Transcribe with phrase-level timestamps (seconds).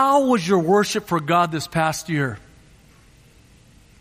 [0.00, 2.38] How was your worship for God this past year?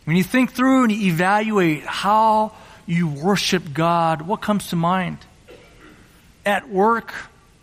[0.05, 2.53] When you think through and you evaluate how
[2.85, 5.17] you worship God, what comes to mind?
[6.46, 7.14] At work,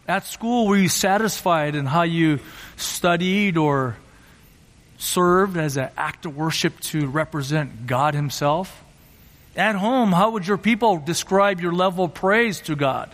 [0.07, 2.41] at school, were you satisfied in how you
[2.77, 3.97] studied or
[4.99, 8.85] served as an act of worship to represent God Himself?
[9.57, 13.11] At home, how would your people describe your level of praise to God?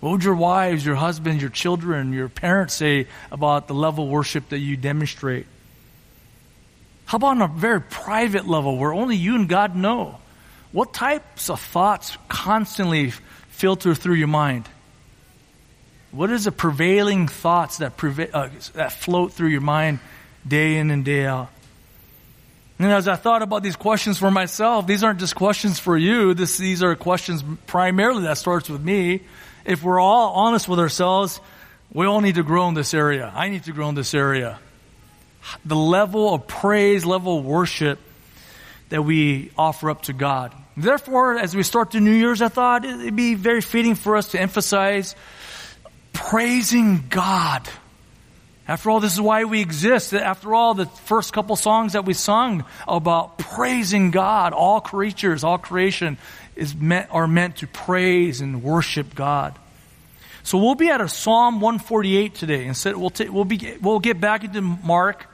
[0.00, 4.10] What would your wives, your husbands, your children, your parents say about the level of
[4.10, 5.46] worship that you demonstrate?
[7.06, 10.18] How about on a very private level where only you and God know?
[10.72, 13.12] What types of thoughts constantly
[13.48, 14.68] filter through your mind?
[16.10, 19.98] What is the prevailing thoughts that, preva- uh, that float through your mind
[20.46, 21.50] day in and day out?
[22.78, 26.34] And as I thought about these questions for myself, these aren't just questions for you.
[26.34, 29.22] This, these are questions primarily that starts with me.
[29.68, 31.42] If we're all honest with ourselves,
[31.92, 33.30] we all need to grow in this area.
[33.36, 34.58] I need to grow in this area.
[35.66, 37.98] The level of praise, level of worship
[38.88, 40.54] that we offer up to God.
[40.74, 44.28] Therefore, as we start the New Year's, I thought it'd be very fitting for us
[44.28, 45.14] to emphasize
[46.14, 47.68] praising God.
[48.66, 50.14] After all, this is why we exist.
[50.14, 55.58] After all, the first couple songs that we sung about praising God, all creatures, all
[55.58, 56.16] creation
[56.58, 59.58] is meant, are meant to praise and worship God.
[60.42, 62.64] So we'll be at a Psalm 148 today.
[62.66, 65.26] Instead, we'll, t- we'll, be, we'll get back into Mark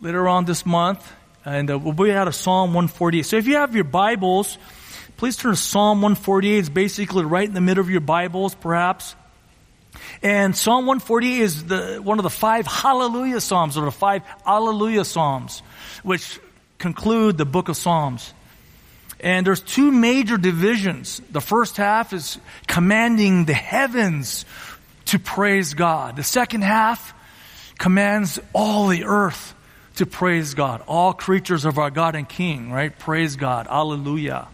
[0.00, 1.12] later on this month,
[1.44, 3.22] and uh, we'll be at a Psalm 148.
[3.24, 4.58] So if you have your Bibles,
[5.16, 6.58] please turn to Psalm 148.
[6.58, 9.14] It's basically right in the middle of your Bibles, perhaps.
[10.22, 15.04] And Psalm 148 is the, one of the five hallelujah psalms, or the five hallelujah
[15.04, 15.60] psalms,
[16.02, 16.40] which
[16.78, 18.32] conclude the book of Psalms.
[19.20, 21.20] And there's two major divisions.
[21.30, 24.44] The first half is commanding the heavens
[25.06, 26.16] to praise God.
[26.16, 27.14] The second half
[27.78, 29.54] commands all the earth
[29.96, 30.82] to praise God.
[30.86, 32.96] All creatures of our God and King, right?
[32.96, 33.66] Praise God.
[33.66, 34.48] Hallelujah.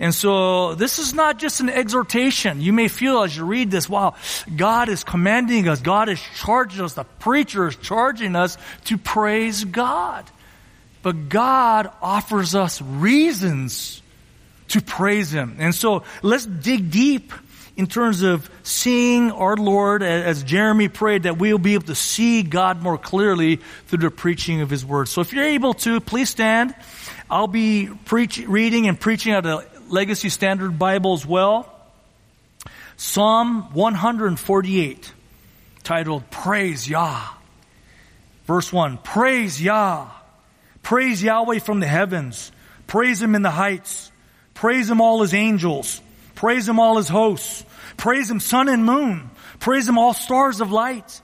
[0.00, 2.60] And so this is not just an exhortation.
[2.60, 4.14] You may feel as you read this, wow,
[4.56, 5.80] God is commanding us.
[5.80, 6.94] God is charging us.
[6.94, 10.24] The preacher is charging us to praise God.
[11.02, 14.02] But God offers us reasons
[14.68, 15.56] to praise Him.
[15.58, 17.32] And so let's dig deep
[17.76, 22.42] in terms of seeing our Lord as Jeremy prayed that we'll be able to see
[22.42, 25.08] God more clearly through the preaching of His Word.
[25.08, 26.74] So if you're able to, please stand.
[27.30, 31.72] I'll be preach, reading and preaching out of Legacy Standard Bible as well.
[32.96, 35.12] Psalm 148,
[35.84, 37.28] titled Praise Yah.
[38.46, 40.08] Verse 1 Praise Yah.
[40.88, 42.50] Praise Yahweh from the heavens.
[42.86, 44.10] Praise Him in the heights.
[44.54, 46.00] Praise Him all His angels.
[46.34, 47.62] Praise Him all His hosts.
[47.98, 49.28] Praise Him sun and moon.
[49.60, 51.20] Praise Him all stars of light.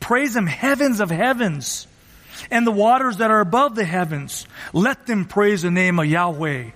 [0.00, 1.86] Praise Him heavens of heavens
[2.50, 4.46] and the waters that are above the heavens.
[4.74, 6.72] Let them praise the name of Yahweh.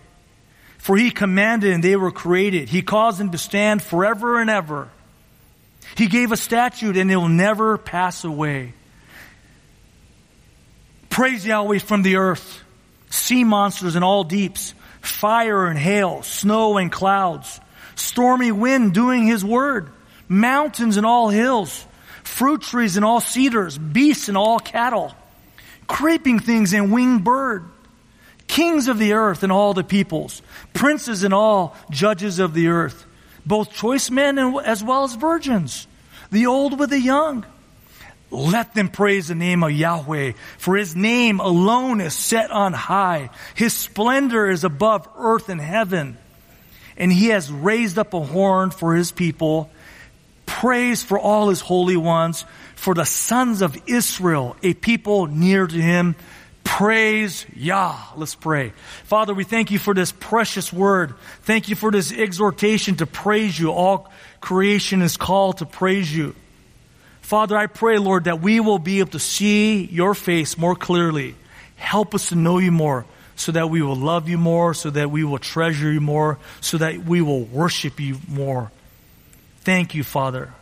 [0.79, 2.71] For he commanded and they were created.
[2.71, 4.89] He caused them to stand forever and ever.
[5.95, 8.73] He gave a statute and it will never pass away.
[11.11, 12.63] Praise Yahweh from the earth,
[13.11, 17.61] sea monsters and all deeps, fire and hail, snow and clouds,
[17.97, 19.91] stormy wind doing his word,
[20.29, 21.85] mountains and all hills,
[22.23, 25.15] fruit trees and all cedars, beasts and all cattle,
[25.87, 27.65] creeping things and winged bird
[28.51, 30.43] kings of the earth and all the peoples,
[30.75, 33.07] princes and all judges of the earth,
[33.47, 35.87] both choice men as well as virgins,
[36.33, 37.47] the old with the young.
[38.31, 43.31] Let them praise the name of Yahweh, for his name alone is set on high.
[43.55, 46.17] His splendor is above earth and heaven.
[46.97, 49.71] And he has raised up a horn for his people.
[50.47, 52.45] Praise for all his holy ones,
[52.77, 56.15] for the sons of Israel, a people near to him.
[56.63, 57.97] Praise Yah.
[58.17, 58.73] Let's pray.
[59.05, 61.15] Father, we thank you for this precious word.
[61.43, 63.73] Thank you for this exhortation to praise you.
[63.73, 64.11] All
[64.41, 66.35] creation is called to praise you.
[67.31, 71.37] Father, I pray, Lord, that we will be able to see your face more clearly.
[71.77, 73.07] Help us to know you more
[73.37, 76.79] so that we will love you more, so that we will treasure you more, so
[76.79, 78.73] that we will worship you more.
[79.61, 80.53] Thank you, Father.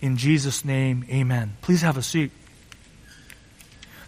[0.00, 1.58] In Jesus' name, amen.
[1.60, 2.30] Please have a seat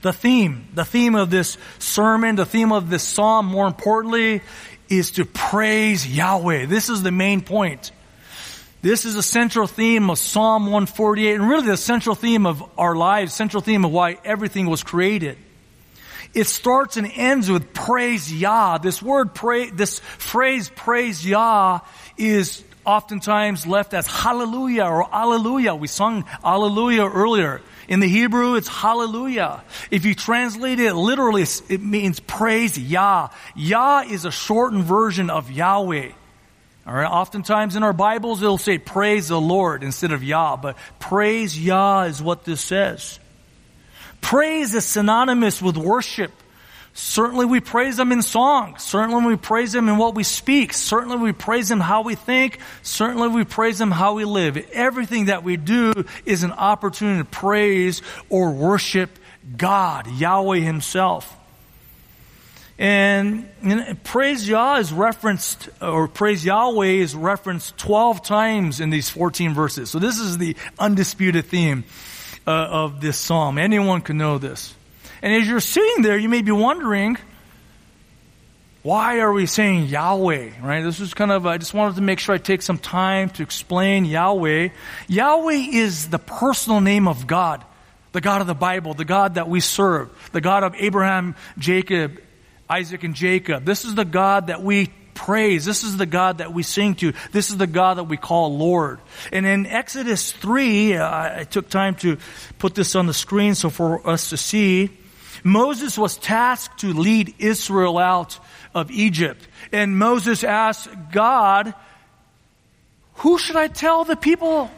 [0.00, 4.40] the theme, the theme of this sermon, the theme of this psalm, more importantly,
[4.88, 6.64] is to praise Yahweh.
[6.64, 7.92] This is the main point.
[8.82, 12.96] This is a central theme of Psalm 148 and really the central theme of our
[12.96, 15.38] lives, central theme of why everything was created.
[16.34, 18.78] It starts and ends with praise Yah.
[18.78, 21.80] This word pray, this phrase praise Yah
[22.16, 25.76] is oftentimes left as hallelujah or alleluia.
[25.76, 27.60] We sung alleluia earlier.
[27.86, 29.62] In the Hebrew, it's hallelujah.
[29.92, 33.28] If you translate it literally, it means praise Yah.
[33.54, 36.12] Yah is a shortened version of Yahweh.
[36.86, 37.06] All right.
[37.06, 42.02] Oftentimes in our Bibles, it'll say praise the Lord instead of Yah, but praise Yah
[42.02, 43.20] is what this says.
[44.20, 46.32] Praise is synonymous with worship.
[46.94, 48.76] Certainly we praise Him in song.
[48.78, 50.72] Certainly we praise Him in what we speak.
[50.72, 52.58] Certainly we praise Him how we think.
[52.82, 54.56] Certainly we praise Him how we live.
[54.72, 55.92] Everything that we do
[56.26, 59.18] is an opportunity to praise or worship
[59.56, 61.38] God, Yahweh Himself.
[62.82, 69.08] And, and praise Yah is referenced, or praise Yahweh is referenced 12 times in these
[69.08, 69.88] 14 verses.
[69.88, 71.84] So this is the undisputed theme
[72.44, 73.58] uh, of this psalm.
[73.58, 74.74] Anyone can know this.
[75.22, 77.18] And as you're sitting there, you may be wondering,
[78.82, 80.50] why are we saying Yahweh?
[80.60, 80.82] Right?
[80.82, 83.44] This is kind of, I just wanted to make sure I take some time to
[83.44, 84.70] explain Yahweh.
[85.06, 87.64] Yahweh is the personal name of God,
[88.10, 92.20] the God of the Bible, the God that we serve, the God of Abraham, Jacob,
[92.72, 93.66] Isaac, and Jacob.
[93.66, 95.66] This is the God that we praise.
[95.66, 97.12] This is the God that we sing to.
[97.30, 98.98] This is the God that we call Lord.
[99.30, 102.16] And in Exodus 3, uh, I took time to
[102.58, 104.88] put this on the screen so for us to see.
[105.44, 108.38] Moses was tasked to lead Israel out
[108.74, 109.46] of Egypt.
[109.70, 111.74] And Moses asked God,
[113.16, 114.70] who should I tell the people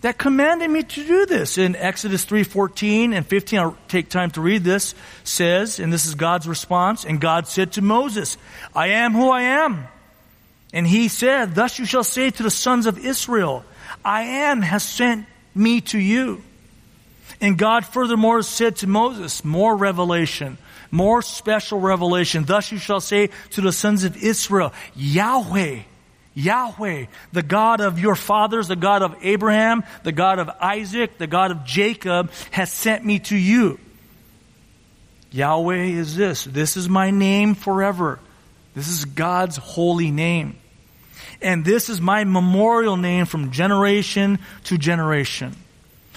[0.00, 1.58] that commanded me to do this?
[1.58, 4.94] In Exodus 3:14 and 15, I'll take time to read this,
[5.24, 8.36] says, and this is God's response, and God said to Moses,
[8.74, 9.86] I am who I am.
[10.72, 13.64] And he said, Thus you shall say to the sons of Israel,
[14.04, 16.42] I am has sent me to you.
[17.40, 20.58] And God furthermore said to Moses, more revelation,
[20.90, 22.44] more special revelation.
[22.44, 25.80] Thus you shall say to the sons of Israel, Yahweh,
[26.34, 31.26] Yahweh, the God of your fathers, the God of Abraham, the God of Isaac, the
[31.26, 33.78] God of Jacob, has sent me to you.
[35.32, 36.44] Yahweh is this.
[36.44, 38.18] This is my name forever.
[38.74, 40.56] This is God's holy name.
[41.42, 45.56] And this is my memorial name from generation to generation.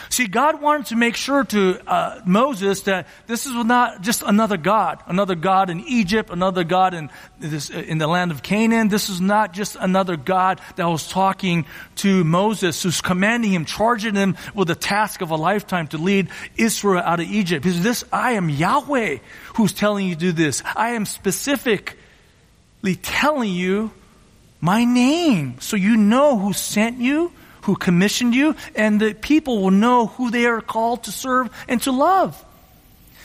[0.10, 4.58] See, God wanted to make sure to uh, Moses that this is not just another
[4.58, 7.10] God, another God in Egypt, another God in
[7.40, 8.90] this, in the land of Canaan.
[8.90, 11.66] This is not just another God that was talking
[11.98, 16.30] to Moses, who's commanding him, charging him with the task of a lifetime to lead
[16.58, 17.64] Israel out of Egypt.
[17.64, 19.18] Because this, I am Yahweh
[19.56, 20.62] who's telling you to do this.
[20.76, 23.92] I am specifically telling you
[24.60, 27.34] my name, so you know who sent you
[27.64, 31.82] who commissioned you, and the people will know who they are called to serve and
[31.82, 32.44] to love.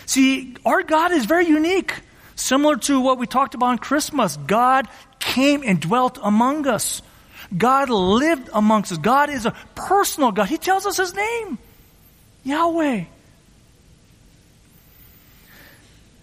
[0.06, 1.92] See, our God is very unique.
[2.34, 4.36] Similar to what we talked about on Christmas.
[4.36, 4.88] God
[5.18, 7.02] came and dwelt among us.
[7.56, 8.98] God lived amongst us.
[8.98, 10.48] God is a personal God.
[10.48, 11.58] He tells us His name.
[12.44, 13.04] Yahweh.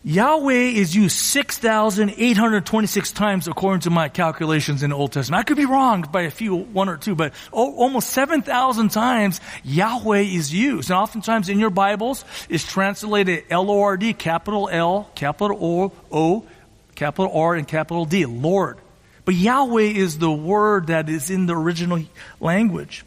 [0.08, 5.40] Yahweh is used 6,826 times according to my calculations in the Old Testament.
[5.40, 10.20] I could be wrong by a few, one or two, but almost 7,000 times Yahweh
[10.20, 10.92] is used.
[10.92, 16.46] And oftentimes in your Bibles, it's translated L-O-R-D, capital L, capital O, O,
[16.94, 18.78] capital R, and capital D, Lord.
[19.26, 22.04] But Yahweh is the word that is in the original
[22.40, 23.04] language.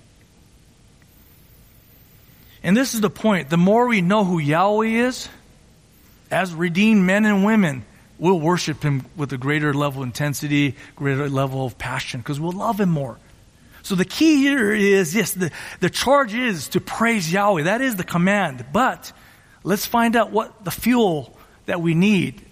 [2.65, 3.51] And this is the point.
[3.51, 5.29] The more we know who Yahweh is,
[6.31, 7.85] as redeemed men and women,
[8.19, 12.53] we'll worship Him with a greater level of intensity, greater level of passion, because we'll
[12.53, 13.19] love Him more.
[13.83, 17.63] So the key here is, yes, the, the charge is to praise Yahweh.
[17.63, 18.67] That is the command.
[18.73, 19.13] But
[19.65, 22.43] let's find out what the fuel that we need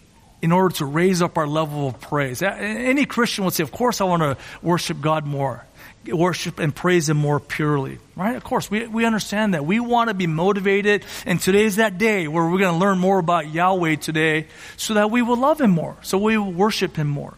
[0.40, 2.42] in order to raise up our level of praise.
[2.42, 5.64] Any Christian would say, of course I want to worship God more
[6.12, 7.98] worship and praise Him more purely.
[8.14, 8.36] Right?
[8.36, 9.66] Of course, we, we understand that.
[9.66, 13.18] We want to be motivated, and today's that day where we're going to learn more
[13.18, 14.46] about Yahweh today
[14.76, 17.34] so that we will love Him more, so we will worship Him more.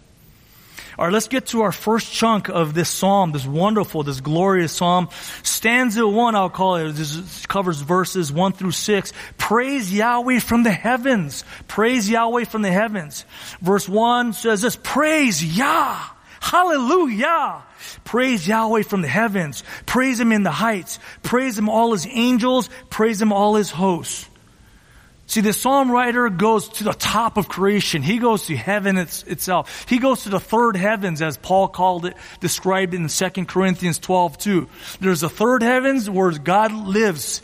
[0.98, 4.72] All right, let's get to our first chunk of this psalm, this wonderful, this glorious
[4.72, 5.08] psalm.
[5.44, 6.90] Stanza one, I'll call it.
[6.90, 9.12] This covers verses one through six.
[9.36, 11.44] Praise Yahweh from the heavens.
[11.68, 13.24] Praise Yahweh from the heavens.
[13.60, 16.04] Verse one says this, praise Yah.
[16.40, 17.62] Hallelujah.
[18.04, 19.64] Praise Yahweh from the heavens.
[19.86, 20.98] Praise Him in the heights.
[21.22, 22.70] Praise Him all His angels.
[22.90, 24.28] Praise Him all His hosts.
[25.28, 28.00] See, the psalm writer goes to the top of creation.
[28.00, 29.84] He goes to heaven it's, itself.
[29.86, 34.38] He goes to the third heavens, as Paul called it, described in 2 Corinthians 12,
[34.38, 34.68] 2.
[35.00, 37.42] There's a third heavens where God lives,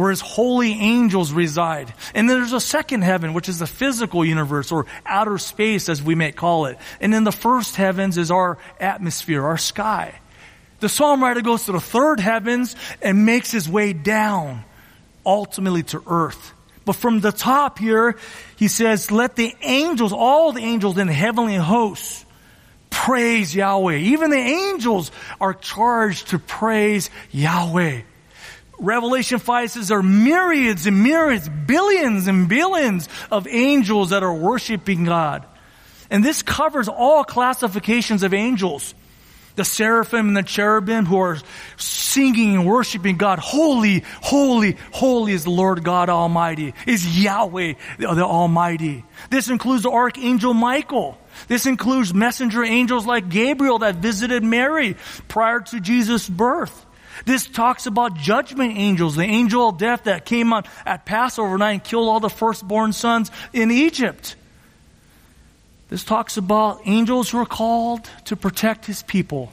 [0.00, 1.92] where his holy angels reside.
[2.14, 6.02] And then there's a second heaven, which is the physical universe or outer space as
[6.02, 6.78] we may call it.
[7.02, 10.18] And then the first heavens is our atmosphere, our sky.
[10.78, 14.64] The psalm writer goes to the third heavens and makes his way down,
[15.26, 16.54] ultimately to earth.
[16.86, 18.16] But from the top here,
[18.56, 22.24] he says, let the angels, all the angels in the heavenly hosts,
[22.88, 23.96] praise Yahweh.
[23.96, 28.00] Even the angels are charged to praise Yahweh.
[28.80, 34.32] Revelation 5 says there are myriads and myriads, billions and billions of angels that are
[34.32, 35.46] worshiping God.
[36.10, 38.94] And this covers all classifications of angels.
[39.56, 41.36] The seraphim and the cherubim who are
[41.76, 43.38] singing and worshiping God.
[43.38, 49.04] Holy, holy, holy is the Lord God Almighty, is Yahweh the Almighty.
[49.28, 51.18] This includes the archangel Michael.
[51.48, 54.96] This includes messenger angels like Gabriel that visited Mary
[55.28, 56.86] prior to Jesus' birth.
[57.24, 61.72] This talks about judgment angels, the angel of death that came on at Passover night
[61.72, 64.36] and killed all the firstborn sons in Egypt.
[65.88, 69.52] This talks about angels who are called to protect his people,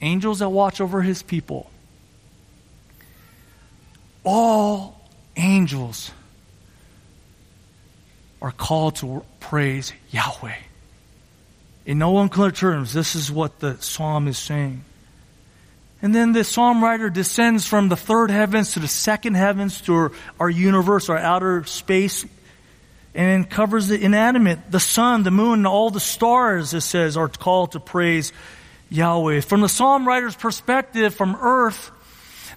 [0.00, 1.70] angels that watch over his people.
[4.22, 5.00] All
[5.36, 6.12] angels
[8.40, 10.54] are called to praise Yahweh.
[11.86, 14.84] In no unclear terms, this is what the psalm is saying.
[16.04, 19.94] And then the psalm writer descends from the third heavens to the second heavens to
[19.94, 22.26] our, our universe, our outer space,
[23.14, 24.70] and covers the inanimate.
[24.70, 28.34] The sun, the moon, and all the stars, it says, are called to praise
[28.90, 29.40] Yahweh.
[29.40, 31.90] From the psalm writer's perspective, from earth,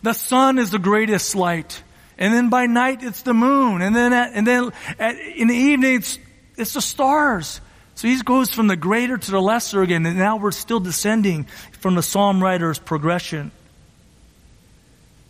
[0.04, 1.82] the sun is the greatest light.
[2.18, 3.82] And then by night, it's the moon.
[3.82, 6.20] And then, at, and then at, in the evening, it's,
[6.58, 7.62] it's the stars.
[7.98, 11.46] So he goes from the greater to the lesser again, and now we're still descending
[11.80, 13.50] from the psalm writer's progression.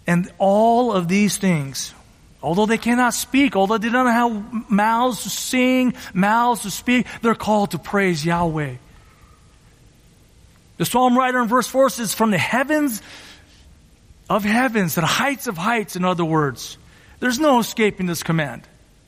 [0.05, 1.93] And all of these things,
[2.43, 7.35] although they cannot speak, although they don't have mouths to sing, mouths to speak, they're
[7.35, 8.75] called to praise Yahweh.
[10.75, 13.01] The psalm writer in verse 4 says, From the heavens
[14.29, 16.77] of heavens, to the heights of heights, in other words.
[17.21, 18.63] There's no escaping this command.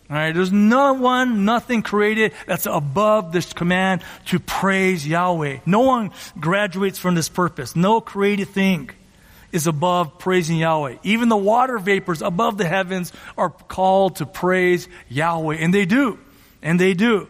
[0.09, 5.59] All right, there's no one, nothing created that's above this command to praise Yahweh.
[5.67, 7.75] No one graduates from this purpose.
[7.75, 8.89] No created thing
[9.51, 10.97] is above praising Yahweh.
[11.03, 16.17] Even the water vapors above the heavens are called to praise Yahweh, and they do.
[16.63, 17.27] And they do.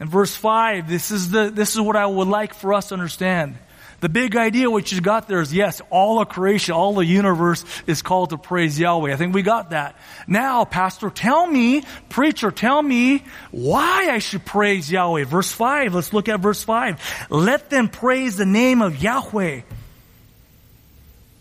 [0.00, 2.94] In verse 5, this is the, this is what I would like for us to
[2.94, 3.56] understand.
[4.04, 7.64] The big idea which you got there is yes, all of creation, all the universe
[7.86, 9.10] is called to praise Yahweh.
[9.10, 9.96] I think we got that.
[10.26, 15.24] Now, pastor, tell me, preacher, tell me why I should praise Yahweh.
[15.24, 17.28] Verse 5, let's look at verse 5.
[17.30, 19.62] Let them praise the name of Yahweh.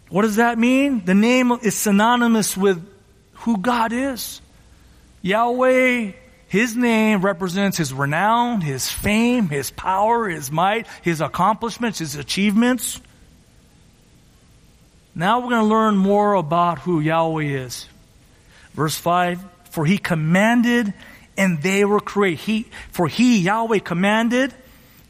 [0.08, 1.04] What does that mean?
[1.04, 2.82] The name is synonymous with
[3.34, 4.40] who God is.
[5.22, 6.14] Yahweh
[6.54, 13.02] his name represents his renown, his fame, his power, his might, his accomplishments, his achievements.
[15.16, 17.90] Now we're going to learn more about who Yahweh is.
[18.76, 20.94] Verse 5 For he commanded
[21.38, 22.42] and they were created.
[22.42, 24.54] He, for he, Yahweh, commanded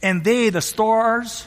[0.02, 1.46] and they, the stars,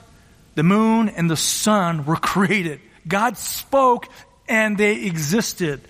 [0.56, 2.82] the moon, and the sun, were created.
[3.08, 4.08] God spoke
[4.46, 5.80] and they existed.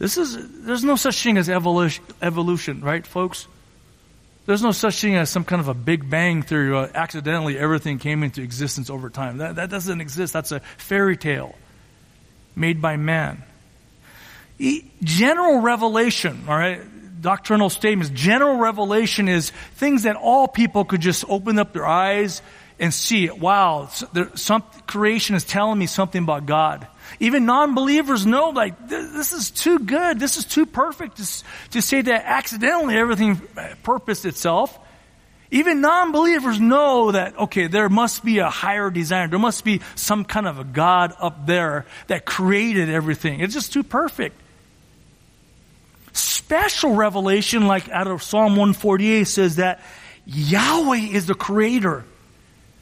[0.00, 3.46] This is, there's no such thing as evolution, evolution, right, folks?
[4.46, 7.98] There's no such thing as some kind of a Big Bang theory or accidentally everything
[7.98, 9.36] came into existence over time.
[9.36, 10.32] That, that doesn't exist.
[10.32, 11.54] That's a fairy tale
[12.56, 13.42] made by man.
[15.04, 16.80] General revelation, all right,
[17.20, 18.10] doctrinal statements.
[18.14, 22.40] General revelation is things that all people could just open up their eyes
[22.78, 23.28] and see.
[23.28, 26.86] Wow, there, some creation is telling me something about God.
[27.18, 30.20] Even non-believers know, like, this is too good.
[30.20, 34.78] This is too perfect to, to say that accidentally everything uh, purposed itself.
[35.50, 39.28] Even non-believers know that, okay, there must be a higher designer.
[39.28, 43.40] There must be some kind of a God up there that created everything.
[43.40, 44.40] It's just too perfect.
[46.12, 49.80] Special revelation, like out of Psalm 148, says that
[50.26, 52.04] Yahweh is the creator.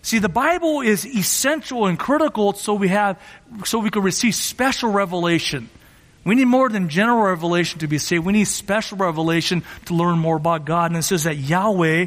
[0.09, 3.21] See, the Bible is essential and critical so we have,
[3.67, 5.69] so we can receive special revelation.
[6.25, 8.25] We need more than general revelation to be saved.
[8.25, 10.91] We need special revelation to learn more about God.
[10.91, 12.07] And it says that Yahweh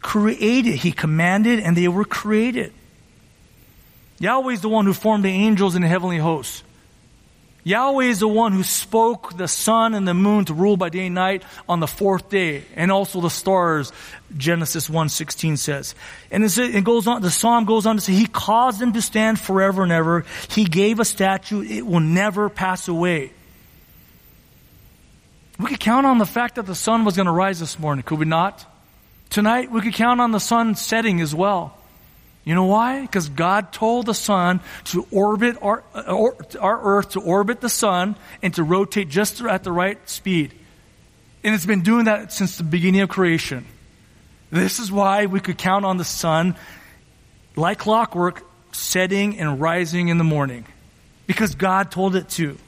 [0.00, 0.76] created.
[0.76, 2.72] He commanded and they were created.
[4.18, 6.62] Yahweh is the one who formed the angels and the heavenly hosts.
[7.64, 11.06] Yahweh is the one who spoke the sun and the moon to rule by day
[11.06, 13.92] and night on the fourth day, and also the stars,
[14.36, 15.94] Genesis 1.16 says.
[16.32, 19.38] And it goes on, the psalm goes on to say, He caused them to stand
[19.38, 20.24] forever and ever.
[20.50, 23.32] He gave a statute, it will never pass away.
[25.60, 28.02] We could count on the fact that the sun was going to rise this morning,
[28.02, 28.66] could we not?
[29.30, 31.78] Tonight, we could count on the sun setting as well.
[32.44, 33.02] You know why?
[33.02, 36.30] Because God told the sun to orbit our, uh,
[36.60, 40.52] our earth, to orbit the sun, and to rotate just at the right speed.
[41.44, 43.64] And it's been doing that since the beginning of creation.
[44.50, 46.56] This is why we could count on the sun,
[47.56, 50.66] like clockwork, setting and rising in the morning.
[51.26, 52.58] Because God told it to.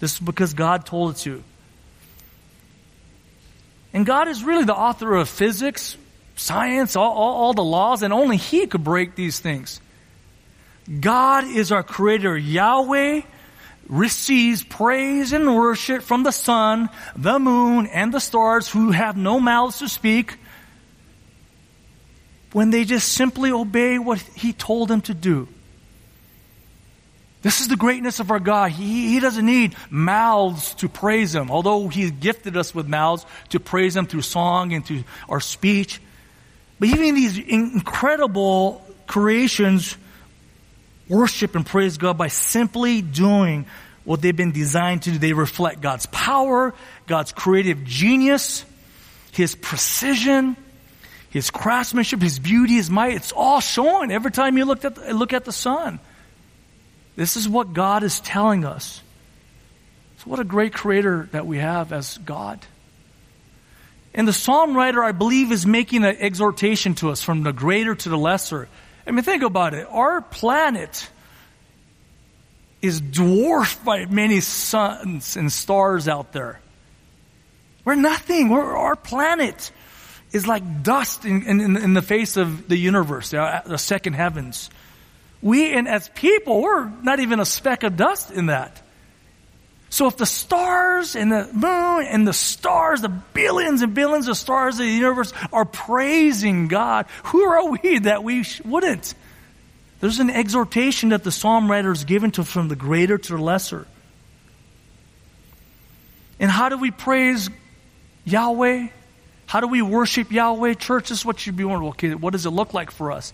[0.00, 1.42] This is because God told it to.
[3.92, 5.96] And God is really the author of physics,
[6.38, 9.80] science, all, all, all, the laws, and only He could break these things.
[11.00, 12.36] God is our creator.
[12.36, 13.22] Yahweh
[13.88, 19.40] receives praise and worship from the sun, the moon, and the stars who have no
[19.40, 20.38] mouths to speak
[22.52, 25.48] when they just simply obey what He told them to do.
[27.40, 28.72] This is the greatness of our God.
[28.72, 33.60] He, he doesn't need mouths to praise Him, although He gifted us with mouths to
[33.60, 36.00] praise Him through song and through our speech.
[36.78, 39.96] But even these incredible creations
[41.08, 43.66] worship and praise God by simply doing
[44.04, 45.18] what they've been designed to do.
[45.18, 46.74] They reflect God's power,
[47.06, 48.64] God's creative genius,
[49.32, 50.56] His precision,
[51.30, 53.14] His craftsmanship, His beauty, His might.
[53.14, 55.98] It's all showing every time you look at the, look at the sun.
[57.16, 59.02] This is what God is telling us.
[60.18, 62.60] So, what a great creator that we have as God.
[64.18, 67.94] And the psalm writer, I believe, is making an exhortation to us from the greater
[67.94, 68.68] to the lesser.
[69.06, 69.86] I mean, think about it.
[69.88, 71.08] Our planet
[72.82, 76.58] is dwarfed by many suns and stars out there.
[77.84, 78.48] We're nothing.
[78.48, 79.70] We're, our planet
[80.32, 84.14] is like dust in, in, in the face of the universe, uh, uh, the second
[84.14, 84.68] heavens.
[85.42, 88.82] We, and as people, we're not even a speck of dust in that.
[89.90, 94.36] So if the stars and the moon and the stars, the billions and billions of
[94.36, 99.14] stars of the universe are praising God, who are we that we wouldn't?
[100.00, 103.42] There's an exhortation that the psalm writer is given to from the greater to the
[103.42, 103.86] lesser.
[106.38, 107.50] And how do we praise
[108.24, 108.88] Yahweh?
[109.46, 110.74] How do we worship Yahweh?
[110.74, 111.90] Church, this is what you'd be wondering.
[111.90, 113.32] Okay, what does it look like for us?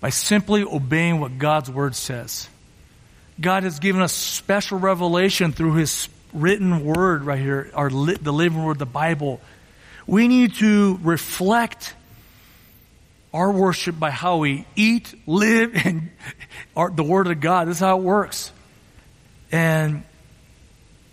[0.00, 2.48] by simply obeying what God's Word says.
[3.40, 8.64] God has given us special revelation through His written Word right here, our the living
[8.64, 9.40] Word, the Bible.
[10.06, 11.94] We need to reflect
[13.32, 16.10] our worship by how we eat, live, and
[16.76, 17.68] our, the Word of God.
[17.68, 18.52] This is how it works.
[19.52, 20.02] And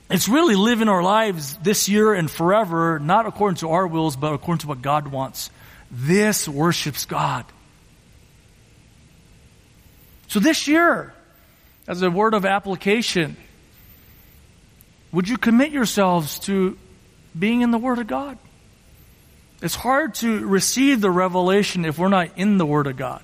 [0.10, 4.34] it's really living our lives this year and forever, not according to our wills, but
[4.34, 5.50] according to what God wants.
[5.92, 7.46] This worships God.
[10.28, 11.15] So this year,
[11.88, 13.38] as a word of application,
[15.12, 16.78] would you commit yourselves to
[17.38, 18.38] being in the Word of God?
[19.62, 23.24] It's hard to receive the revelation if we're not in the Word of God.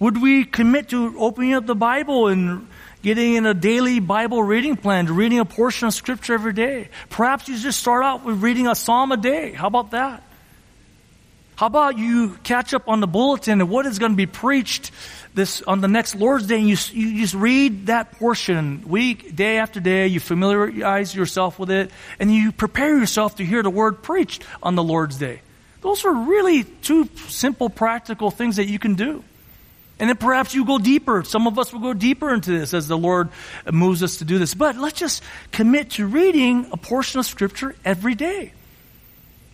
[0.00, 2.68] Would we commit to opening up the Bible and
[3.02, 6.90] getting in a daily Bible reading plan, reading a portion of Scripture every day?
[7.08, 9.52] Perhaps you just start out with reading a psalm a day.
[9.52, 10.22] How about that?
[11.58, 14.92] How about you catch up on the bulletin and what is going to be preached
[15.34, 19.58] this on the next Lord's Day, and you you just read that portion week, day
[19.58, 20.06] after day.
[20.06, 21.90] You familiarize yourself with it,
[22.20, 25.40] and you prepare yourself to hear the word preached on the Lord's Day.
[25.80, 29.24] Those are really two simple, practical things that you can do.
[29.98, 31.24] And then perhaps you go deeper.
[31.24, 33.30] Some of us will go deeper into this as the Lord
[33.68, 34.54] moves us to do this.
[34.54, 38.52] But let's just commit to reading a portion of Scripture every day.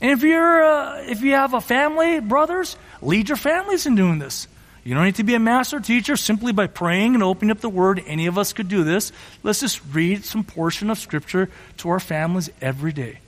[0.05, 4.19] And if you're, uh, if you have a family, brothers, lead your families in doing
[4.19, 4.47] this.
[4.85, 7.71] You don't need to be a master teacher simply by praying and opening up the
[7.71, 8.03] Word.
[8.07, 9.13] Any of us could do this.
[9.43, 13.21] Let's just read some portion of Scripture to our families every day.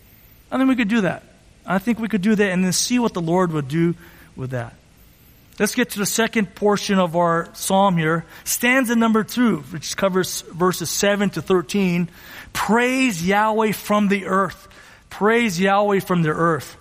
[0.53, 1.23] I think we could do that.
[1.65, 3.95] I think we could do that and then see what the Lord would do
[4.37, 4.75] with that.
[5.59, 8.27] Let's get to the second portion of our psalm here.
[8.45, 12.11] Stanza number two, which covers verses 7 to 13.
[12.53, 14.69] Praise Yahweh from the earth.
[15.17, 16.77] Praise Yahweh from the earth.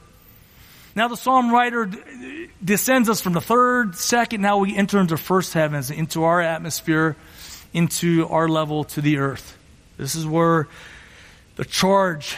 [0.93, 1.89] Now the psalm writer
[2.61, 7.15] descends us from the third, second, now we enter into first heavens, into our atmosphere,
[7.71, 9.57] into our level to the earth.
[9.95, 10.67] This is where
[11.55, 12.35] the charge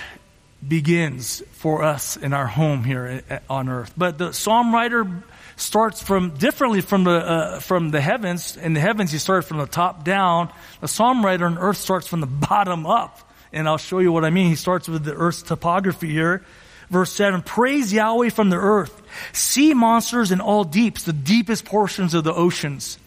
[0.66, 3.92] begins for us in our home here on earth.
[3.98, 5.24] But the psalm writer
[5.56, 8.56] starts from differently from the uh, from the heavens.
[8.56, 10.54] In the heavens, he started from the top down.
[10.80, 14.26] The psalm writer on earth starts from the bottom up, and I'll show you what
[14.26, 14.50] I mean.
[14.50, 16.44] He starts with the earth's topography here.
[16.90, 19.02] Verse 7, praise Yahweh from the earth,
[19.34, 22.98] sea monsters in all deeps, the deepest portions of the oceans,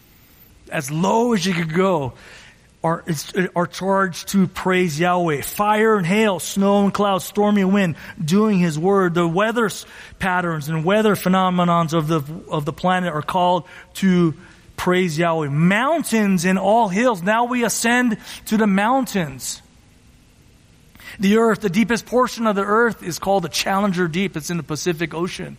[0.71, 2.13] as low as you could go
[2.83, 3.05] are,
[3.55, 5.43] are charged to praise Yahweh.
[5.43, 9.15] Fire and hail, snow and clouds, stormy wind, doing His word.
[9.15, 9.71] The weather
[10.19, 14.35] patterns and weather phenomenons of the, of the planet are called to
[14.77, 15.49] praise Yahweh.
[15.49, 17.23] Mountains and all hills.
[17.23, 19.61] Now we ascend to the mountains.
[21.19, 24.37] The earth, the deepest portion of the earth is called the Challenger Deep.
[24.37, 25.57] It's in the Pacific Ocean.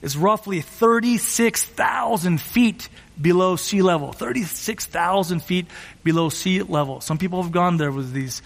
[0.00, 2.88] It's roughly 36,000 feet
[3.20, 5.66] below sea level, 36,000 feet
[6.04, 7.00] below sea level.
[7.00, 8.42] Some people have gone there with these,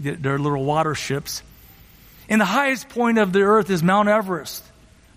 [0.00, 1.42] their little water ships.
[2.28, 4.64] And the highest point of the earth is Mount Everest.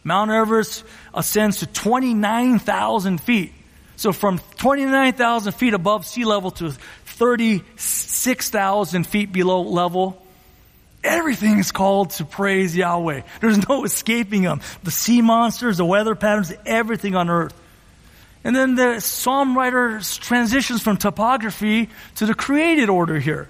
[0.04, 3.54] Mount Everest ascends to 29,000 feet.
[3.96, 10.21] So from 29,000 feet above sea level to 36,000 feet below level,
[11.04, 13.22] everything is called to praise Yahweh.
[13.40, 14.62] There's no escaping them.
[14.84, 17.54] The sea monsters, the weather patterns, everything on earth.
[18.44, 23.50] And then the psalm writer transitions from topography to the created order here.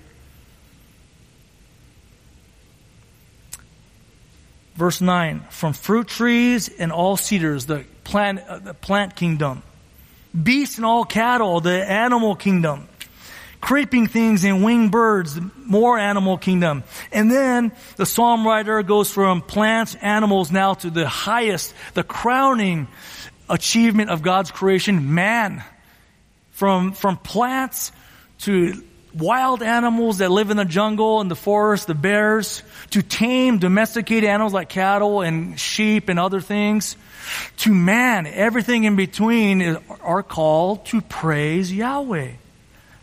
[4.76, 9.64] Verse 9 From fruit trees and all cedars, the plant, uh, the plant kingdom,
[10.42, 12.88] beasts and all cattle, the animal kingdom,
[13.62, 16.84] creeping things and winged birds, more animal kingdom.
[17.12, 22.88] And then the psalm writer goes from plants, animals now to the highest, the crowning
[23.48, 25.64] achievement of God's creation, man.
[26.52, 27.92] From, from plants
[28.40, 28.84] to
[29.16, 34.30] wild animals that live in the jungle and the forest, the bears, to tame domesticated
[34.30, 36.96] animals like cattle and sheep and other things,
[37.58, 42.32] to man, everything in between is, are called to praise Yahweh.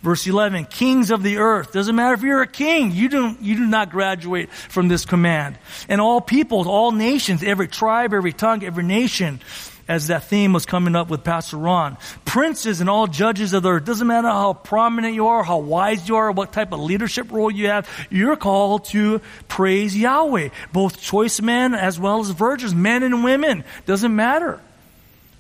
[0.03, 1.73] Verse 11, kings of the earth.
[1.73, 5.59] Doesn't matter if you're a king, you don't, you do not graduate from this command.
[5.89, 9.41] And all peoples, all nations, every tribe, every tongue, every nation
[9.89, 11.97] as that theme was coming up with Pastor Ron.
[12.27, 13.87] Princes and all judges of the earth.
[13.87, 17.51] Doesn't matter how prominent you are, how wise you are, what type of leadership role
[17.51, 17.89] you have.
[18.11, 20.51] You're called to praise Yahweh.
[20.73, 23.65] Both choice men as well as virgins, men and women.
[23.87, 24.61] Doesn't matter.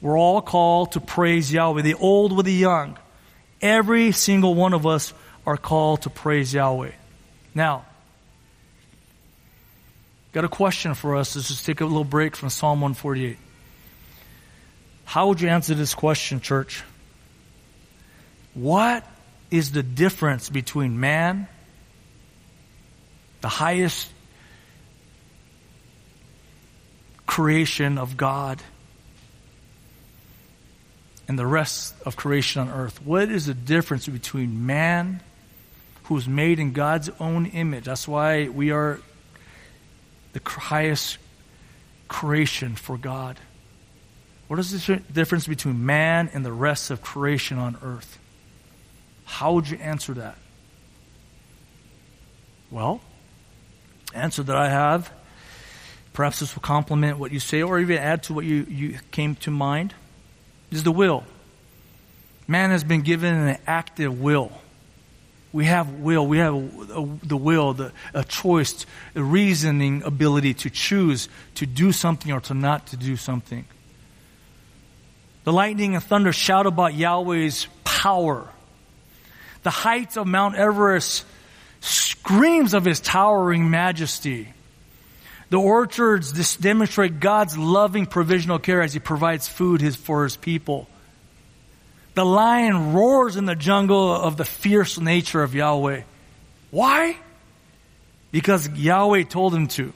[0.00, 2.96] We're all called to praise Yahweh, the old with the young.
[3.60, 5.12] Every single one of us
[5.46, 6.92] are called to praise Yahweh.
[7.54, 7.84] Now,
[10.32, 11.34] got a question for us.
[11.34, 13.36] Let's just take a little break from Psalm 148.
[15.04, 16.84] How would you answer this question, church?
[18.54, 19.04] What
[19.50, 21.48] is the difference between man,
[23.40, 24.08] the highest
[27.26, 28.62] creation of God,
[31.28, 33.00] and the rest of creation on earth?
[33.04, 35.20] What is the difference between man,
[36.04, 37.84] who's made in God's own image?
[37.84, 38.98] That's why we are
[40.32, 41.18] the highest
[42.08, 43.38] creation for God
[44.48, 48.18] what is the difference between man and the rest of creation on earth?
[49.26, 50.36] How would you answer that?
[52.70, 53.02] Well,
[54.14, 55.12] answer that I have,
[56.14, 59.34] perhaps this will complement what you say or even add to what you, you came
[59.36, 59.94] to mind,
[60.70, 61.24] is the will.
[62.46, 64.52] Man has been given an active will.
[65.52, 66.26] We have will.
[66.26, 71.66] We have a, a, the will, the, a choice, a reasoning ability to choose to
[71.66, 73.64] do something or to not to do something.
[75.44, 78.48] The lightning and thunder shout about Yahweh's power.
[79.62, 81.24] The heights of Mount Everest
[81.80, 84.52] screams of his towering majesty.
[85.50, 90.86] The orchards demonstrate God's loving provisional care as he provides food his, for his people.
[92.14, 96.02] The lion roars in the jungle of the fierce nature of Yahweh.
[96.70, 97.16] Why?
[98.30, 99.92] Because Yahweh told him to.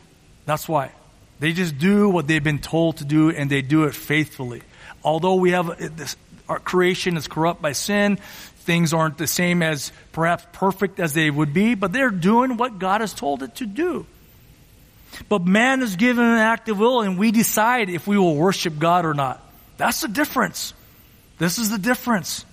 [0.47, 0.93] That's why.
[1.41, 4.63] They just do what they've been told to do and they do it faithfully
[5.05, 6.17] although we have uh, this,
[6.49, 11.31] our creation is corrupt by sin, things aren't the same as perhaps perfect as they
[11.31, 14.07] would be, but they're doing what God has told it to do.
[15.29, 19.05] But man is given an active will and we decide if we will worship God
[19.05, 19.41] or not.
[19.77, 20.75] That's the difference.
[21.39, 22.45] This is the difference.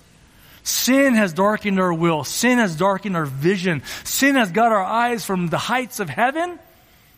[0.62, 2.24] Sin has darkened our will.
[2.24, 3.82] Sin has darkened our vision.
[4.04, 6.58] Sin has got our eyes from the heights of heaven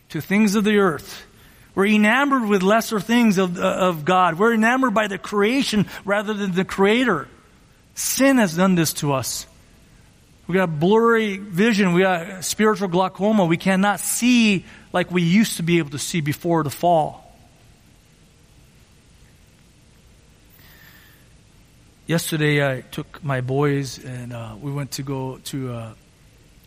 [0.09, 1.25] to things of the earth.
[1.75, 4.37] We're enamored with lesser things of, uh, of God.
[4.37, 7.27] We're enamored by the creation rather than the creator.
[7.95, 9.47] Sin has done this to us.
[10.47, 11.93] We got a blurry vision.
[11.93, 13.45] We got spiritual glaucoma.
[13.45, 17.23] We cannot see like we used to be able to see before the fall.
[22.05, 25.95] yesterday I took my boys and uh, we went to go to a,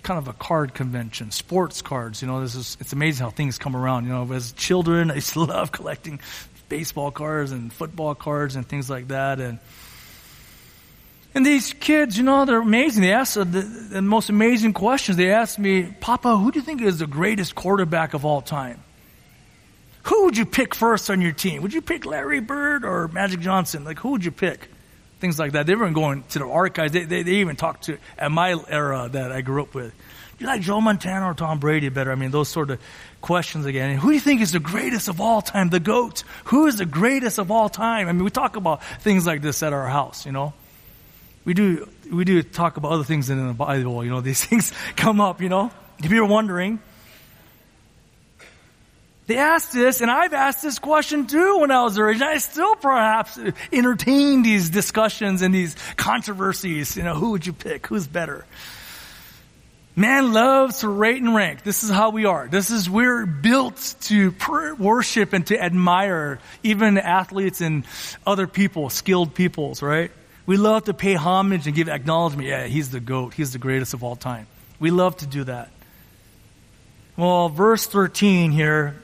[0.03, 2.23] kind of a card convention, sports cards.
[2.23, 4.05] You know, this is it's amazing how things come around.
[4.05, 6.21] You know, as children, I used to love collecting
[6.69, 9.41] baseball cards and football cards and things like that.
[9.41, 9.59] And
[11.37, 13.03] and these kids, you know, they're amazing.
[13.03, 15.19] They ask the, the most amazing questions.
[15.19, 18.83] They ask me, Papa, who do you think is the greatest quarterback of all time?
[20.05, 21.61] Who would you pick first on your team?
[21.61, 23.85] Would you pick Larry Bird or Magic Johnson?
[23.85, 24.71] Like, who would you pick?
[25.21, 25.67] Things like that.
[25.67, 26.93] They weren't going to the archives.
[26.93, 29.93] They, they, they even talked to, at my era that I grew up with,
[30.39, 32.13] do you like Joe Montana or Tom Brady better?
[32.13, 32.81] I mean, those sort of
[33.21, 33.91] questions again.
[33.91, 35.69] And who do you think is the greatest of all time?
[35.69, 36.25] The GOAT.
[36.45, 38.09] Who is the greatest of all time?
[38.09, 40.55] I mean, we talk about things like this at our house, you know.
[41.47, 44.73] We do, we do talk about other things in the Bible, you know, these things
[44.97, 45.71] come up, you know.
[46.01, 46.81] If you're wondering,
[49.29, 52.21] they asked this, and I've asked this question too when I was their age.
[52.21, 53.39] I still perhaps
[53.73, 56.97] entertain these discussions and these controversies.
[56.97, 57.87] You know, who would you pick?
[57.87, 58.45] Who's better?
[59.95, 61.63] Man loves to rate and rank.
[61.63, 62.49] This is how we are.
[62.49, 64.35] This is, we're built to
[64.79, 67.85] worship and to admire even athletes and
[68.27, 70.11] other people, skilled peoples, right?
[70.47, 72.49] We love to pay homage and give acknowledgement.
[72.49, 73.35] Yeah, he's the GOAT.
[73.35, 74.47] He's the greatest of all time.
[74.79, 75.71] We love to do that.
[77.17, 78.95] Well, verse 13 here,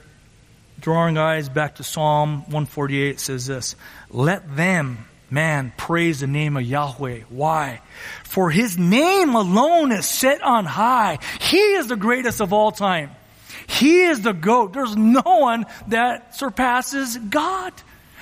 [0.79, 3.75] drawing eyes back to Psalm 148 says this,
[4.09, 7.21] let them, man, praise the name of Yahweh.
[7.29, 7.81] Why?
[8.23, 11.19] For his name alone is set on high.
[11.41, 13.11] He is the greatest of all time.
[13.67, 14.73] He is the goat.
[14.73, 17.73] There's no one that surpasses God.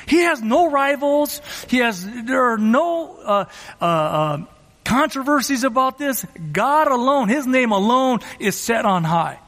[0.08, 1.42] He has no rivals.
[1.68, 3.46] He has, there are no, uh,
[3.82, 4.46] uh, uh,
[4.84, 6.26] controversies about this.
[6.52, 9.40] God alone, His name alone is set on high.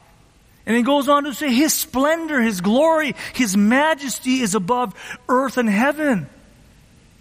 [0.66, 4.94] And he goes on to say, His splendor, His glory, His majesty is above
[5.28, 6.28] earth and heaven.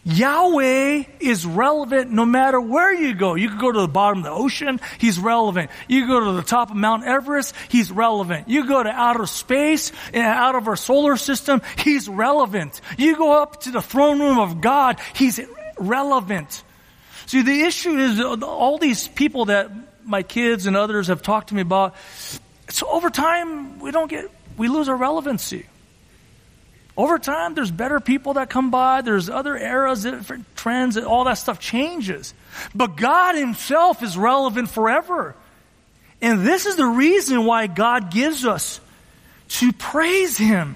[0.06, 3.36] Yahweh is relevant no matter where you go.
[3.36, 5.72] You could go to the bottom of the ocean, He's relevant.
[5.88, 8.50] You go to the top of Mount Everest, He's relevant.
[8.50, 12.82] You go to outer space, and out of our solar system, He's relevant.
[12.98, 15.40] You go up to the throne room of God, He's
[15.78, 16.64] relevant.
[17.26, 19.72] See, the issue is uh, all these people that
[20.04, 21.96] my kids and others have talked to me about,
[22.68, 25.66] so over time, we don't get, we lose our relevancy.
[26.96, 29.02] Over time, there's better people that come by.
[29.02, 32.34] There's other eras, different trends, all that stuff changes.
[32.76, 35.36] But God Himself is relevant forever.
[36.22, 38.80] And this is the reason why God gives us
[39.50, 40.76] to praise Him.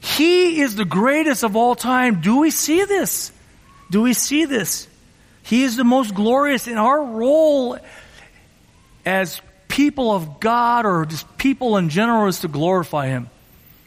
[0.00, 2.20] He is the greatest of all time.
[2.22, 3.32] Do we see this?
[3.90, 4.88] Do we see this?
[5.42, 7.78] He is the most glorious in our role
[9.04, 13.30] as people of God or just people in general is to glorify Him.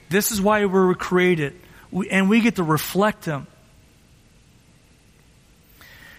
[0.10, 1.60] This is why we were created.
[1.92, 3.48] We, and we get to reflect Him.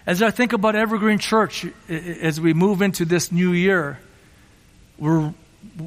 [0.05, 3.99] As I think about Evergreen Church, as we move into this new year,
[4.97, 5.33] we're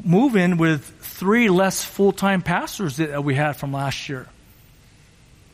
[0.04, 4.28] moving with three less full time pastors that we had from last year.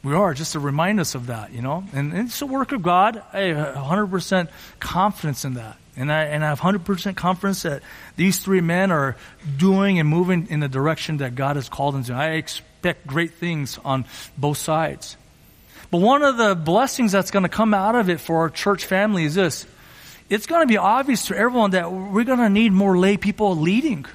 [0.03, 1.85] We are, just to remind us of that, you know?
[1.93, 3.23] And, it's a work of God.
[3.33, 5.77] I have 100% confidence in that.
[6.01, 7.83] And I, and I have 100% confidence that
[8.17, 9.17] these three men are
[9.59, 12.15] doing and moving in the direction that God has called them to.
[12.15, 14.07] I expect great things on
[14.39, 15.19] both sides.
[15.91, 18.87] But one of the blessings that's going to come out of it for our church
[18.87, 19.67] family is this.
[20.31, 23.55] It's going to be obvious to everyone that we're going to need more lay people
[23.57, 24.07] leading.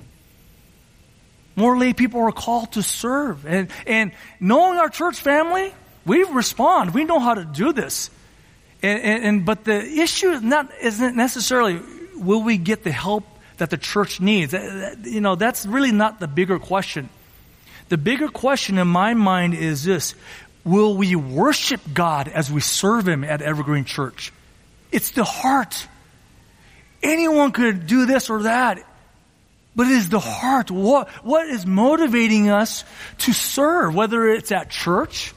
[1.56, 3.45] More lay people are called to serve.
[3.45, 5.71] And, and knowing our church family,
[6.04, 6.95] we respond.
[6.95, 8.10] We know how to do this.
[8.86, 11.82] And, and, and, but the issue is not, isn't necessarily
[12.15, 13.24] will we get the help
[13.58, 14.54] that the church needs.
[14.54, 17.10] You know, that's really not the bigger question.
[17.89, 20.13] The bigger question in my mind is this.
[20.63, 24.32] Will we worship God as we serve Him at Evergreen Church?
[24.91, 25.88] It's the heart.
[27.02, 28.84] Anyone could do this or that.
[29.76, 30.69] But it is the heart.
[30.69, 32.84] What, what is motivating us
[33.19, 33.95] to serve?
[33.95, 35.34] Whether it's at church,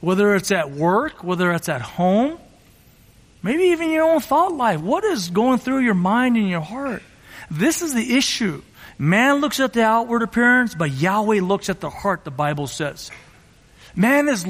[0.00, 2.38] whether it's at work, whether it's at home,
[3.42, 4.80] maybe even your own thought life.
[4.80, 7.02] What is going through your mind and your heart?
[7.50, 8.62] This is the issue.
[8.98, 13.10] Man looks at the outward appearance, but Yahweh looks at the heart, the Bible says.
[13.94, 14.46] Man is,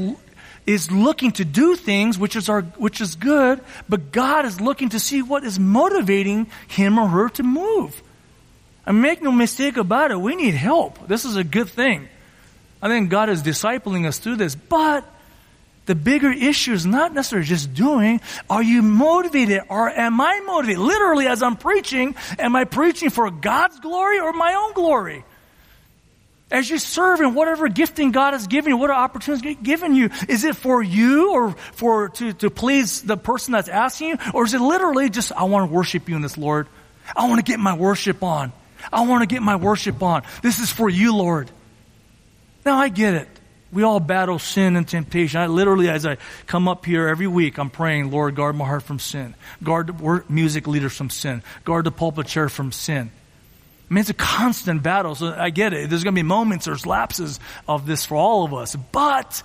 [0.67, 4.91] is looking to do things which is our, which is good, but God is looking
[4.91, 8.03] to see what is motivating him or her to move.
[8.87, 11.09] And make no mistake about it, we need help.
[11.09, 12.09] This is a good thing.
[12.81, 15.05] I think God is discipling us through this, but
[15.87, 18.21] the bigger issue is not necessarily just doing.
[18.51, 20.81] Are you motivated or am I motivated?
[20.81, 25.25] Literally, as I'm preaching, am I preaching for God's glory or my own glory?
[26.51, 30.45] As you serve in whatever gifting God has given you, what opportunities given you, is
[30.45, 34.17] it for you or for to, to please the person that's asking you?
[34.33, 36.69] Or is it literally just, I want to worship you in this, Lord?
[37.17, 38.53] I want to get my worship on.
[38.93, 40.23] I want to get my worship on.
[40.43, 41.51] This is for you, Lord.
[42.65, 43.29] Now I get it.
[43.73, 45.41] We all battle sin and temptation.
[45.41, 48.85] I literally, as I come up here every week, I'm praying, Lord, guard my heart
[48.85, 49.35] from sin.
[49.63, 51.43] Guard the music leaders from sin.
[51.65, 53.11] Guard the pulpit chair from sin.
[53.91, 55.91] I mean, it's a constant battle, so I get it.
[55.91, 58.75] There's going to be moments, there's lapses of this for all of us.
[58.77, 59.43] But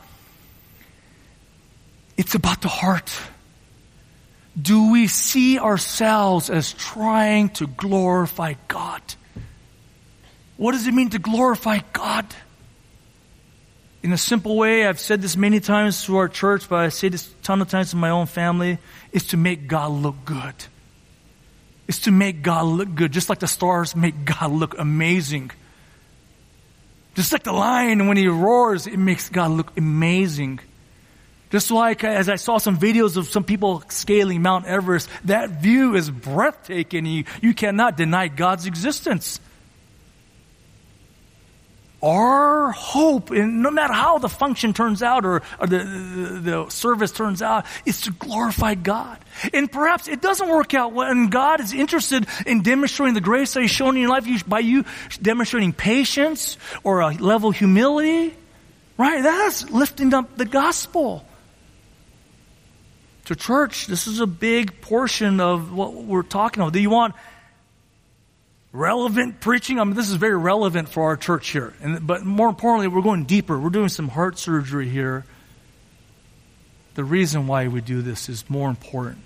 [2.17, 3.11] it's about the heart.
[4.59, 9.01] Do we see ourselves as trying to glorify God?
[10.57, 12.25] What does it mean to glorify God?
[14.03, 17.09] In a simple way, I've said this many times to our church, but I say
[17.09, 18.79] this a ton of times to my own family,
[19.11, 20.55] is to make God look good.
[21.87, 25.51] Is to make God look good, just like the stars make God look amazing.
[27.15, 30.59] Just like the lion, when he roars, it makes God look amazing.
[31.51, 35.95] Just like as I saw some videos of some people scaling Mount Everest, that view
[35.95, 37.05] is breathtaking.
[37.05, 39.41] You, you cannot deny God's existence
[42.03, 46.69] our hope, and no matter how the function turns out or, or the, the, the,
[46.69, 49.19] service turns out, is to glorify God.
[49.53, 53.61] And perhaps it doesn't work out when God is interested in demonstrating the grace that
[53.61, 54.83] He's shown in your life by you
[55.21, 58.33] demonstrating patience or a level of humility.
[58.97, 59.21] Right?
[59.23, 61.25] That's lifting up the gospel.
[63.25, 66.73] To church, this is a big portion of what we're talking about.
[66.73, 67.15] Do you want
[68.73, 69.79] relevant preaching.
[69.79, 71.73] I mean, this is very relevant for our church here.
[71.81, 73.59] And, but more importantly, we're going deeper.
[73.59, 75.25] We're doing some heart surgery here.
[76.95, 79.23] The reason why we do this is more important.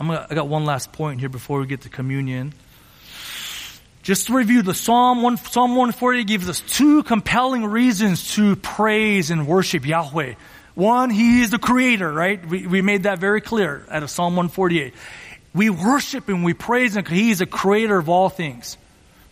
[0.00, 2.52] I'm gonna, I got one last point here before we get to communion.
[4.02, 9.30] Just to review, the Psalm, one, Psalm 140 gives us two compelling reasons to praise
[9.30, 10.34] and worship Yahweh.
[10.74, 12.44] One, He is the Creator, right?
[12.46, 14.94] We, we made that very clear out of Psalm 148.
[15.54, 18.76] We worship Him, we praise Him because He is the creator of all things.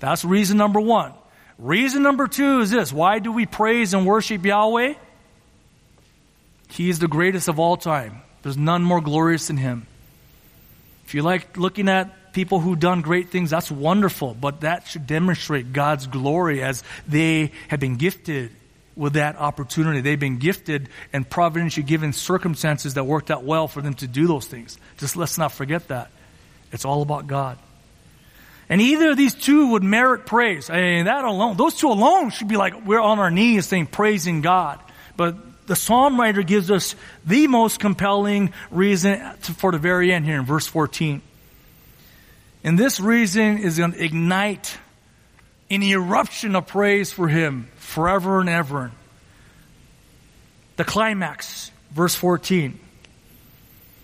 [0.01, 1.13] That's reason number one.
[1.59, 2.93] Reason number two is this.
[2.93, 4.95] Why do we praise and worship Yahweh?
[6.69, 8.21] He is the greatest of all time.
[8.43, 9.87] There's none more glorious than Him.
[11.07, 15.07] If you like looking at people who've done great things, that's wonderful, but that should
[15.07, 18.51] demonstrate God's glory as they have been gifted
[18.97, 20.01] with that opportunity.
[20.01, 24.27] They've been gifted and providentially given circumstances that worked out well for them to do
[24.27, 24.79] those things.
[24.99, 26.11] Just let's not forget that.
[26.73, 27.59] It's all about God.
[28.69, 30.71] And either of these two would merit praise.
[30.71, 33.87] I mean, that alone, those two alone should be like we're on our knees saying
[33.87, 34.81] praising God.
[35.17, 40.37] But the psalm writer gives us the most compelling reason for the very end here
[40.37, 41.23] in verse 14.
[42.65, 44.79] And this reason is going to ignite
[45.71, 48.93] an eruption of praise for him forever and ever.
[50.77, 52.79] The climax, verse 14.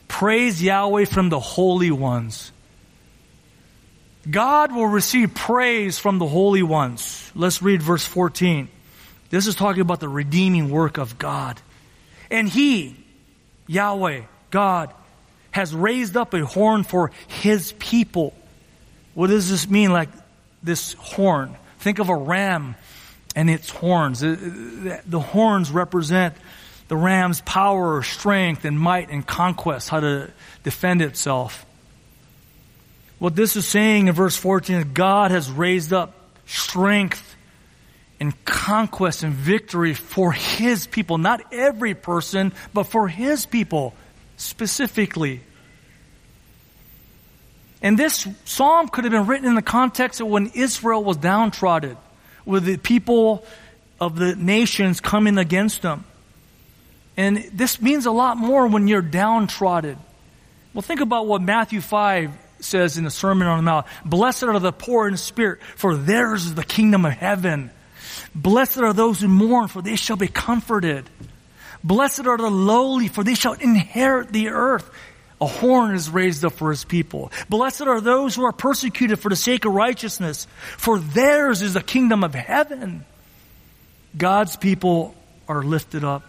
[0.09, 2.53] Praise Yahweh from the holy ones.
[4.31, 7.31] God will receive praise from the holy ones.
[7.35, 8.69] Let's read verse 14.
[9.31, 11.61] This is talking about the redeeming work of God.
[12.31, 12.97] And He,
[13.67, 14.93] Yahweh, God,
[15.51, 18.35] has raised up a horn for His people.
[19.15, 20.09] What does this mean, like
[20.63, 21.57] this horn?
[21.79, 22.77] Think of a ram
[23.35, 24.23] and its horns.
[24.23, 26.35] Uh, uh, the horns represent
[26.89, 30.31] the ram's power, strength, and might and conquest, how to
[30.63, 31.65] defend itself.
[33.19, 36.15] What this is saying in verse 14 is God has raised up
[36.47, 37.37] strength
[38.21, 41.19] and conquest and victory for His people.
[41.19, 43.95] Not every person, but for His people
[44.37, 45.41] specifically.
[47.83, 51.97] And this psalm could have been written in the context of when Israel was downtrodden
[52.47, 53.45] with the people
[54.01, 56.05] of the nations coming against them.
[57.17, 59.99] And this means a lot more when you're downtrodden.
[60.73, 63.87] Well, think about what Matthew 5 says in the Sermon on the Mount.
[64.05, 67.71] Blessed are the poor in spirit, for theirs is the kingdom of heaven.
[68.35, 71.09] Blessed are those who mourn, for they shall be comforted.
[71.85, 74.89] Blessed are the lowly, for they shall inherit the earth.
[75.43, 77.33] A horn is raised up for his people.
[77.49, 80.47] Blessed are those who are persecuted for the sake of righteousness,
[80.79, 83.05] for theirs is the kingdom of heaven.
[84.17, 85.17] God's people
[85.49, 86.23] are lifted up.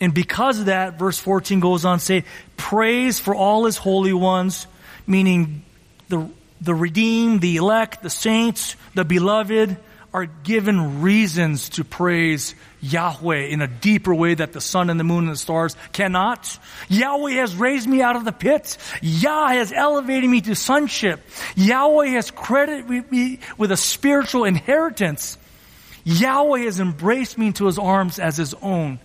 [0.00, 2.24] And because of that, verse 14 goes on to say,
[2.56, 4.68] praise for all his holy ones,
[5.04, 5.64] meaning
[6.08, 6.28] the,
[6.60, 9.76] the redeemed, the elect, the saints, the beloved
[10.14, 15.04] are given reasons to praise Yahweh in a deeper way that the sun and the
[15.04, 16.56] moon and the stars cannot.
[16.88, 18.78] Yahweh has raised me out of the pit.
[19.02, 21.20] Yah has elevated me to sonship.
[21.56, 25.36] Yahweh has credited me with a spiritual inheritance.
[26.04, 29.00] Yahweh has embraced me into his arms as his own.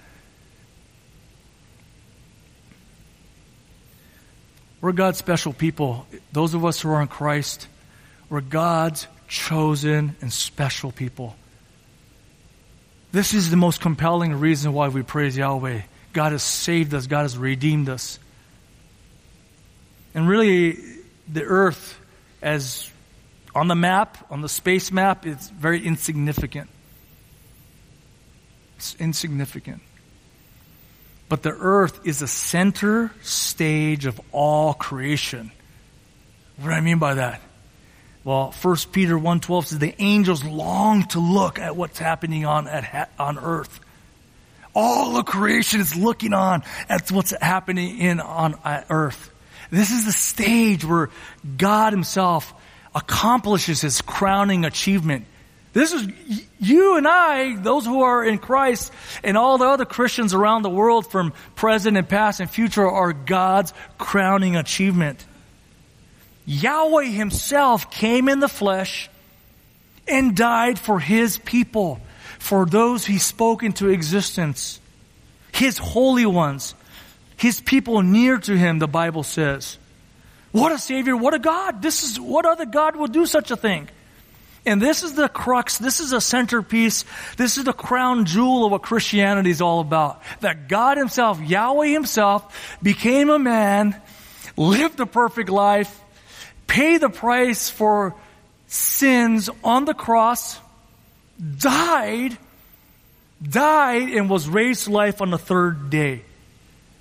[4.79, 6.05] We're God's special people.
[6.31, 7.67] Those of us who are in Christ,
[8.29, 11.35] we're God's chosen and special people.
[13.11, 15.81] This is the most compelling reason why we praise Yahweh.
[16.11, 18.19] God has saved us, God has redeemed us.
[20.13, 20.77] And really,
[21.31, 21.99] the earth,
[22.41, 22.91] as
[23.53, 26.69] on the map, on the space map, it's very insignificant.
[28.77, 29.81] It's insignificant.
[31.29, 35.51] But the earth is the center stage of all creation.
[36.57, 37.41] What do I mean by that?
[38.23, 43.11] Well, 1 Peter 1.12 says the angels long to look at what's happening on, at,
[43.17, 43.79] on earth.
[44.75, 49.31] All of creation is looking on at what's happening in on uh, earth.
[49.71, 51.09] This is the stage where
[51.57, 52.53] God himself
[52.93, 55.25] accomplishes his crowning achievement.
[55.73, 56.07] This is
[56.59, 58.91] you and I, those who are in Christ,
[59.23, 63.13] and all the other Christians around the world from present and past and future are
[63.13, 65.23] God's crowning achievement.
[66.49, 69.07] Yahweh himself came in the flesh
[70.07, 72.01] and died for his people,
[72.39, 74.79] for those he spoke into existence,
[75.51, 76.73] his holy ones,
[77.37, 79.77] his people near to him, the Bible says.
[80.51, 81.83] What a savior, what a God.
[81.83, 83.87] This is, what other God would do such a thing?
[84.65, 87.05] And this is the crux, this is a centerpiece,
[87.37, 90.23] this is the crown jewel of what Christianity is all about.
[90.39, 93.95] That God himself, Yahweh himself, became a man,
[94.57, 95.95] lived a perfect life,
[96.69, 98.15] pay the price for
[98.67, 100.57] sins on the cross,
[101.57, 102.37] died,
[103.41, 106.21] died, and was raised to life on the third day.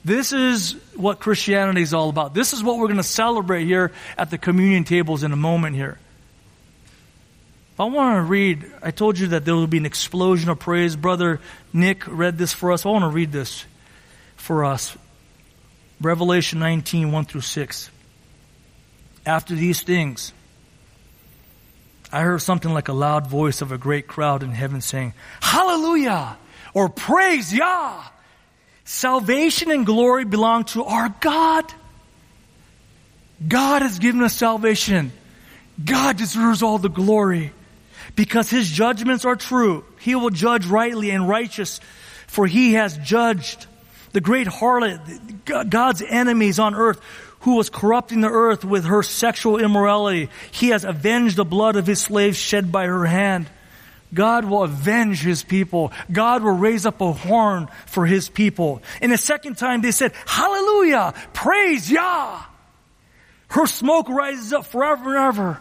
[0.05, 2.33] This is what Christianity is all about.
[2.33, 5.77] This is what we're going to celebrate here at the communion tables in a moment
[5.77, 5.99] here.
[7.75, 10.59] if I want to read, I told you that there will be an explosion of
[10.59, 10.97] praise.
[10.97, 11.41] Brother
[11.75, 12.87] Nick read this for us.
[12.87, 13.67] I want to read this
[14.37, 14.97] for us.
[16.01, 17.91] Revelation 19, 1 through 6
[19.29, 20.33] after these things,
[22.11, 26.37] I heard something like a loud voice of a great crowd in heaven saying, Hallelujah!
[26.75, 28.03] Or praise Yah!
[28.85, 31.65] Salvation and glory belong to our God.
[33.47, 35.13] God has given us salvation.
[35.85, 37.53] God deserves all the glory
[38.17, 39.85] because his judgments are true.
[40.01, 41.81] He will judge rightly and righteous
[42.29, 43.67] for he has judged
[44.13, 45.01] the great harlot,
[45.69, 47.01] God's enemies on earth
[47.41, 50.29] who was corrupting the earth with her sexual immorality.
[50.51, 53.49] He has avenged the blood of his slaves shed by her hand.
[54.13, 55.93] God will avenge his people.
[56.11, 58.83] God will raise up a horn for his people.
[59.03, 61.15] And the second time they said, Hallelujah!
[61.33, 62.43] Praise Yah!
[63.49, 65.61] Her smoke rises up forever and ever.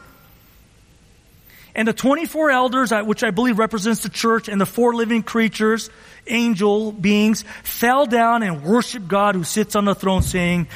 [1.75, 5.91] And the 24 elders, which I believe represents the church, and the four living creatures,
[6.25, 10.67] angel beings, fell down and worshiped God who sits on the throne saying,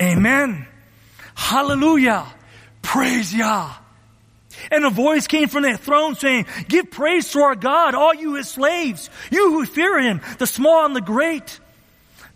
[0.00, 0.66] Amen.
[1.34, 2.26] Hallelujah.
[2.82, 3.74] Praise Yah.
[4.70, 8.34] And a voice came from the throne saying, give praise to our God, all you
[8.34, 11.60] his slaves, you who fear him, the small and the great.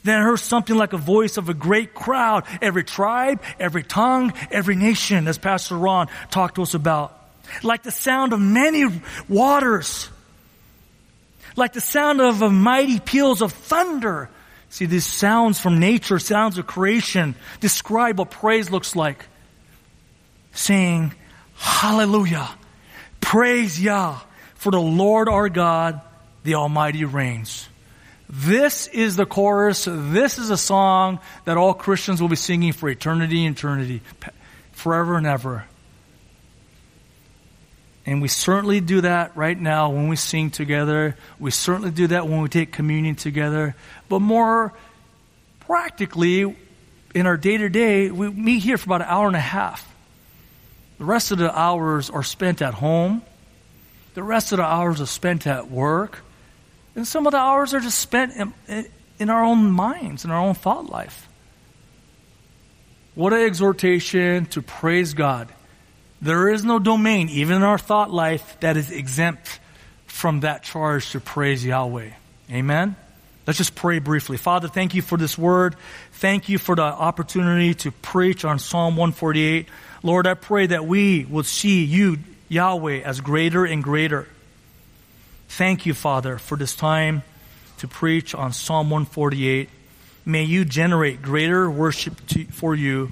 [0.04, 4.32] Then I heard something like a voice of a great crowd, every tribe, every tongue,
[4.50, 7.18] every nation, as Pastor Ron talked to us about.
[7.62, 8.84] Like the sound of many
[9.28, 10.08] waters.
[11.54, 14.28] Like the sound of mighty peals of thunder.
[14.72, 19.26] See, these sounds from nature, sounds of creation, describe what praise looks like.
[20.52, 21.12] Saying,
[21.56, 22.48] Hallelujah,
[23.20, 24.18] praise Yah,
[24.54, 26.00] for the Lord our God,
[26.42, 27.68] the Almighty reigns.
[28.30, 29.86] This is the chorus.
[29.86, 34.00] This is a song that all Christians will be singing for eternity eternity,
[34.72, 35.66] forever and ever.
[38.04, 41.16] And we certainly do that right now when we sing together.
[41.38, 43.76] We certainly do that when we take communion together.
[44.08, 44.72] But more
[45.60, 46.56] practically,
[47.14, 49.88] in our day to day, we meet here for about an hour and a half.
[50.98, 53.22] The rest of the hours are spent at home.
[54.14, 56.20] The rest of the hours are spent at work.
[56.96, 58.34] And some of the hours are just spent
[58.68, 58.86] in,
[59.18, 61.28] in our own minds, in our own thought life.
[63.14, 65.48] What an exhortation to praise God
[66.22, 69.58] there is no domain, even in our thought life, that is exempt
[70.06, 72.10] from that charge to praise Yahweh.
[72.50, 72.94] Amen?
[73.44, 74.36] Let's just pray briefly.
[74.36, 75.74] Father, thank you for this word.
[76.12, 79.68] Thank you for the opportunity to preach on Psalm 148.
[80.04, 82.18] Lord, I pray that we will see you,
[82.48, 84.28] Yahweh, as greater and greater.
[85.48, 87.24] Thank you, Father, for this time
[87.78, 89.68] to preach on Psalm 148.
[90.24, 93.10] May you generate greater worship to, for you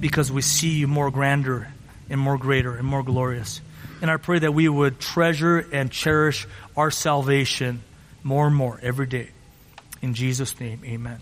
[0.00, 1.68] because we see you more grander
[2.08, 3.60] and more greater and more glorious.
[4.00, 6.46] And I pray that we would treasure and cherish
[6.76, 7.82] our salvation
[8.22, 9.30] more and more every day.
[10.02, 11.20] In Jesus' name, amen.